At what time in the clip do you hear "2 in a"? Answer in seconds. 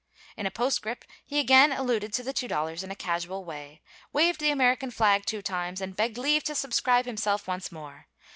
2.33-2.95